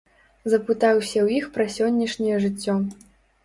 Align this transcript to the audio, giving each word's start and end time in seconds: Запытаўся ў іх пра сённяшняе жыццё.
Запытаўся 0.53 1.19
ў 1.25 1.37
іх 1.41 1.45
пра 1.59 1.69
сённяшняе 1.77 2.35
жыццё. 2.49 2.81